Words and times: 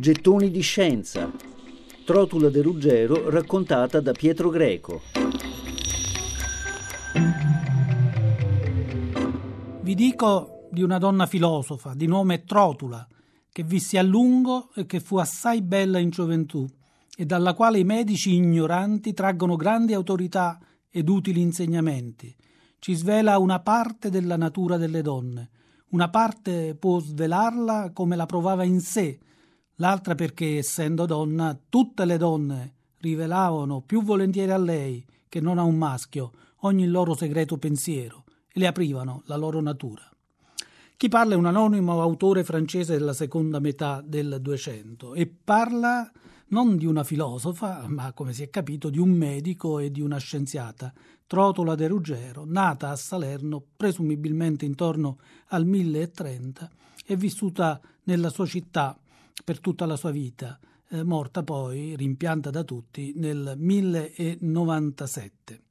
Gettoni 0.00 0.52
di 0.52 0.60
scienza. 0.60 1.28
Trotula 2.04 2.50
de 2.50 2.62
Ruggero 2.62 3.30
raccontata 3.30 4.00
da 4.00 4.12
Pietro 4.12 4.48
Greco. 4.48 5.00
Vi 9.80 9.94
dico 9.96 10.68
di 10.70 10.84
una 10.84 10.98
donna 10.98 11.26
filosofa 11.26 11.94
di 11.94 12.06
nome 12.06 12.44
Trotula, 12.44 13.08
che 13.50 13.64
visse 13.64 13.98
a 13.98 14.02
lungo 14.04 14.70
e 14.76 14.86
che 14.86 15.00
fu 15.00 15.16
assai 15.16 15.62
bella 15.62 15.98
in 15.98 16.10
gioventù, 16.10 16.64
e 17.16 17.26
dalla 17.26 17.54
quale 17.54 17.80
i 17.80 17.84
medici 17.84 18.36
ignoranti 18.36 19.12
traggono 19.12 19.56
grandi 19.56 19.94
autorità 19.94 20.60
ed 20.88 21.08
utili 21.08 21.40
insegnamenti. 21.40 22.32
Ci 22.78 22.94
svela 22.94 23.36
una 23.38 23.58
parte 23.58 24.10
della 24.10 24.36
natura 24.36 24.76
delle 24.76 25.02
donne. 25.02 25.50
Una 25.88 26.08
parte 26.08 26.76
può 26.76 27.00
svelarla 27.00 27.90
come 27.92 28.14
la 28.14 28.26
provava 28.26 28.62
in 28.62 28.80
sé, 28.80 29.18
l'altra 29.78 30.14
perché, 30.14 30.58
essendo 30.58 31.06
donna, 31.06 31.58
tutte 31.68 32.04
le 32.04 32.16
donne 32.16 32.74
rivelavano 32.98 33.80
più 33.80 34.02
volentieri 34.02 34.52
a 34.52 34.58
lei 34.58 35.04
che 35.28 35.40
non 35.40 35.58
a 35.58 35.62
un 35.62 35.76
maschio 35.76 36.32
ogni 36.60 36.86
loro 36.86 37.14
segreto 37.14 37.58
pensiero 37.58 38.24
e 38.52 38.58
le 38.58 38.66
aprivano 38.66 39.22
la 39.26 39.36
loro 39.36 39.60
natura. 39.60 40.08
Chi 40.96 41.08
parla 41.08 41.34
è 41.34 41.36
un 41.36 41.46
anonimo 41.46 42.00
autore 42.00 42.42
francese 42.42 42.98
della 42.98 43.12
seconda 43.12 43.60
metà 43.60 44.02
del 44.04 44.38
Duecento 44.40 45.14
e 45.14 45.26
parla 45.26 46.10
non 46.48 46.76
di 46.76 46.86
una 46.86 47.04
filosofa, 47.04 47.84
ma 47.86 48.12
come 48.12 48.32
si 48.32 48.42
è 48.42 48.50
capito 48.50 48.90
di 48.90 48.98
un 48.98 49.10
medico 49.10 49.78
e 49.78 49.90
di 49.90 50.00
una 50.00 50.18
scienziata, 50.18 50.92
Trotula 51.26 51.74
de 51.74 51.86
Ruggero, 51.86 52.44
nata 52.46 52.88
a 52.88 52.96
Salerno 52.96 53.62
presumibilmente 53.76 54.64
intorno 54.64 55.18
al 55.48 55.66
1030 55.66 56.70
e 57.04 57.16
vissuta 57.16 57.80
nella 58.04 58.30
sua 58.30 58.46
città 58.46 58.98
per 59.44 59.60
tutta 59.60 59.86
la 59.86 59.96
sua 59.96 60.10
vita, 60.10 60.58
eh, 60.90 61.02
morta 61.02 61.42
poi, 61.42 61.96
rimpianta 61.96 62.50
da 62.50 62.64
tutti, 62.64 63.12
nel 63.16 63.54
1097. 63.56 65.62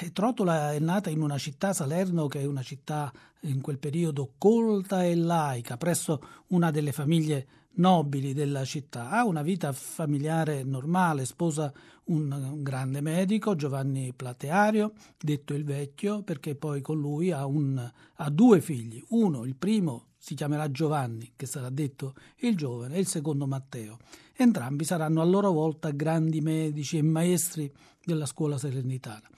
Eh, 0.00 0.12
Trotula 0.12 0.72
è 0.72 0.78
nata 0.78 1.10
in 1.10 1.22
una 1.22 1.38
città, 1.38 1.72
Salerno, 1.72 2.26
che 2.26 2.40
è 2.40 2.44
una 2.44 2.62
città 2.62 3.12
in 3.42 3.60
quel 3.60 3.78
periodo 3.78 4.32
colta 4.36 5.04
e 5.04 5.14
laica, 5.14 5.76
presso 5.76 6.20
una 6.48 6.70
delle 6.70 6.92
famiglie 6.92 7.46
nobili 7.76 8.32
della 8.32 8.64
città. 8.64 9.10
Ha 9.10 9.24
una 9.24 9.42
vita 9.42 9.72
familiare 9.72 10.62
normale, 10.62 11.24
sposa 11.24 11.72
un, 12.04 12.62
grande 12.62 13.00
medico, 13.00 13.56
Giovanni 13.56 14.12
Plateario, 14.14 14.92
detto 15.18 15.54
il 15.54 15.64
vecchio, 15.64 16.22
perché 16.22 16.54
poi 16.54 16.80
con 16.80 16.98
lui 16.98 17.32
ha, 17.32 17.46
un, 17.46 17.90
ha 18.14 18.30
due 18.30 18.60
figli. 18.60 19.02
Uno, 19.08 19.44
il 19.44 19.56
primo, 19.56 20.08
si 20.16 20.34
chiamerà 20.34 20.70
Giovanni, 20.70 21.32
che 21.36 21.46
sarà 21.46 21.70
detto 21.70 22.14
il 22.38 22.56
giovane, 22.56 22.96
e 22.96 23.00
il 23.00 23.06
secondo 23.06 23.46
Matteo. 23.46 23.98
Entrambi 24.34 24.84
saranno 24.84 25.20
a 25.20 25.24
loro 25.24 25.50
volta 25.50 25.90
grandi 25.90 26.40
medici 26.40 26.98
e 26.98 27.02
maestri 27.02 27.72
della 28.04 28.26
scuola 28.26 28.58
salernitana. 28.58 29.28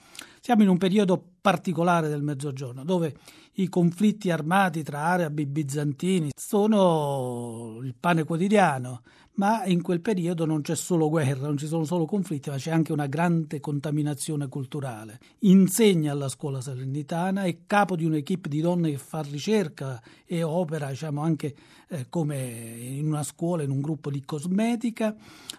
Siamo 0.41 0.63
in 0.63 0.69
un 0.69 0.79
periodo 0.79 1.23
particolare 1.41 2.09
del 2.09 2.23
Mezzogiorno, 2.23 2.85
dove 2.85 3.17
i 3.55 3.69
conflitti 3.69 4.31
armati 4.31 4.83
tra 4.83 5.01
arabi 5.01 5.43
e 5.43 5.47
bizantini 5.47 6.31
sono 6.35 7.79
il 7.83 7.95
pane 7.99 8.25
quotidiano, 8.29 9.01
ma 9.39 9.65
in 9.65 9.83
quel 9.83 10.01
periodo 10.01 10.45
non 10.45 10.63
c'è 10.63 10.75
solo 10.75 11.09
guerra, 11.09 11.47
non 11.47 11.57
ci 11.57 11.67
sono 11.67 11.85
solo 11.85 12.05
conflitti, 12.07 12.51
ma 12.51 12.57
c'è 12.57 12.71
anche 12.71 12.93
una 12.93 13.07
grande 13.07 13.61
contaminazione 13.61 14.49
culturale. 14.49 15.19
Insegna 15.41 16.13
alla 16.13 16.29
scuola 16.29 16.61
salernitana, 16.61 17.45
è 17.45 17.59
capo 17.67 17.97
di 17.97 18.05
un'equipe 18.05 18.49
di 18.49 18.61
donne 18.61 18.91
che 18.91 18.99
fa 18.99 19.23
ricerca 19.23 20.03
e 20.27 20.43
opera 20.43 20.89
diciamo, 20.89 21.23
anche 21.23 21.55
eh, 21.89 22.07
come 22.09 22.37
in 22.37 23.07
una 23.07 23.23
scuola, 23.23 23.63
in 23.63 23.71
un 23.71 23.81
gruppo 23.81 24.11
di 24.11 24.25
cosmetica, 24.25 25.15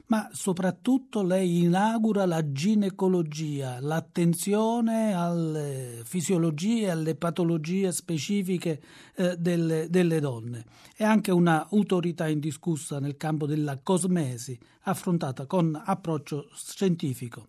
ma 0.08 0.30
soprattutto 0.31 1.23
lei 1.23 1.64
inaugura 1.64 2.26
la 2.26 2.52
ginecologia, 2.52 3.80
l'attenzione 3.80 5.14
alle 5.14 6.02
fisiologie, 6.04 6.92
alle 6.92 7.15
patologie 7.15 7.94
specifiche 7.94 8.82
eh, 9.15 9.38
delle, 9.38 9.88
delle 9.89 10.20
donne. 10.20 10.65
È 10.94 11.05
anche 11.05 11.32
un'autorità 11.32 12.27
indiscussa 12.59 12.99
nel 12.99 13.15
campo 13.15 13.45
della 13.45 13.80
cosmesi 13.81 14.58
affrontata 14.81 15.45
con 15.45 15.81
approccio 15.83 16.49
scientifico. 16.53 17.47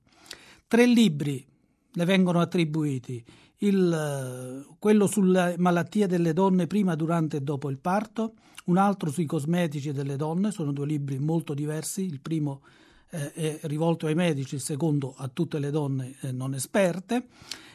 Tre 0.68 0.86
libri 0.86 1.44
le 1.92 2.04
vengono 2.04 2.40
attribuiti, 2.40 3.22
il, 3.58 4.66
quello 4.78 5.06
sulle 5.06 5.56
malattie 5.58 6.06
delle 6.06 6.32
donne 6.32 6.68
prima, 6.68 6.94
durante 6.94 7.38
e 7.38 7.40
dopo 7.40 7.68
il 7.68 7.78
parto, 7.78 8.34
un 8.66 8.76
altro 8.76 9.10
sui 9.10 9.26
cosmetici 9.26 9.92
delle 9.92 10.16
donne, 10.16 10.52
sono 10.52 10.72
due 10.72 10.86
libri 10.86 11.18
molto 11.18 11.52
diversi, 11.52 12.04
il 12.04 12.20
primo 12.20 12.62
eh, 13.10 13.60
è 13.60 13.66
rivolto 13.66 14.06
ai 14.06 14.14
medici, 14.14 14.54
il 14.54 14.60
secondo 14.60 15.14
a 15.16 15.28
tutte 15.28 15.58
le 15.58 15.70
donne 15.70 16.14
eh, 16.20 16.32
non 16.32 16.54
esperte 16.54 17.26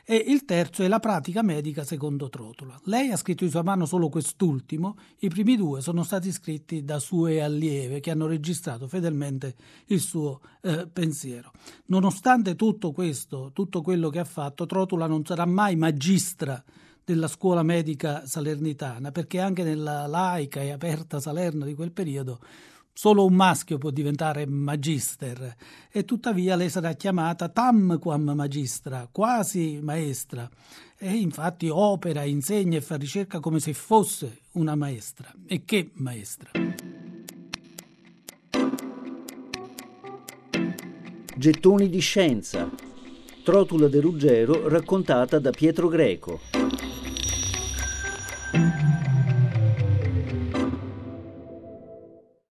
e 0.07 0.15
il 0.27 0.45
terzo 0.45 0.83
è 0.83 0.87
la 0.87 0.99
pratica 0.99 1.41
medica 1.41 1.83
secondo 1.83 2.29
Trotula. 2.29 2.79
Lei 2.83 3.09
ha 3.09 3.17
scritto 3.17 3.43
di 3.43 3.49
sua 3.49 3.63
mano 3.63 3.87
solo 3.87 4.07
quest'ultimo, 4.07 4.97
i 5.19 5.29
primi 5.29 5.57
due 5.57 5.81
sono 5.81 6.03
stati 6.03 6.31
scritti 6.31 6.83
da 6.83 6.99
sue 6.99 7.41
allieve 7.41 8.01
che 8.01 8.11
hanno 8.11 8.27
registrato 8.27 8.87
fedelmente 8.87 9.55
il 9.87 9.99
suo 9.99 10.41
eh, 10.61 10.87
pensiero. 10.87 11.51
Nonostante 11.87 12.55
tutto 12.55 12.91
questo, 12.91 13.49
tutto 13.51 13.81
quello 13.81 14.09
che 14.09 14.19
ha 14.19 14.25
fatto, 14.25 14.67
Trotula 14.67 15.07
non 15.07 15.25
sarà 15.25 15.45
mai 15.45 15.75
magistra 15.75 16.63
della 17.03 17.27
scuola 17.27 17.63
medica 17.63 18.27
salernitana, 18.27 19.11
perché 19.11 19.39
anche 19.39 19.63
nella 19.63 20.05
laica 20.05 20.61
e 20.61 20.71
aperta 20.71 21.19
Salerno 21.19 21.65
di 21.65 21.73
quel 21.73 21.91
periodo 21.91 22.39
Solo 22.97 23.25
un 23.25 23.33
maschio 23.33 23.77
può 23.77 23.89
diventare 23.89 24.47
magister 24.47 25.53
e 25.91 26.05
tuttavia 26.05 26.55
lei 26.55 26.69
sarà 26.69 26.93
chiamata 26.93 27.49
tamquam 27.49 28.31
magistra, 28.33 29.09
quasi 29.11 29.81
maestra, 29.83 30.49
e 30.97 31.11
infatti 31.11 31.67
opera, 31.67 32.23
insegna 32.23 32.77
e 32.77 32.81
fa 32.81 32.95
ricerca 32.95 33.41
come 33.41 33.59
se 33.59 33.73
fosse 33.73 34.43
una 34.53 34.75
maestra. 34.75 35.29
E 35.45 35.65
che 35.65 35.91
maestra? 35.95 36.51
Gettoni 41.35 41.89
di 41.89 41.99
scienza. 41.99 42.69
Trotula 43.43 43.89
de 43.89 43.99
Ruggero 43.99 44.69
raccontata 44.69 45.37
da 45.37 45.49
Pietro 45.49 45.89
Greco. 45.89 46.39